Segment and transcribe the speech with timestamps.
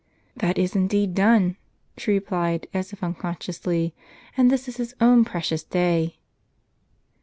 [0.35, 1.57] "That is indeed done,"
[1.95, 3.93] she replied, as if unconsciously;"
[4.35, 6.17] and this is his own precious day."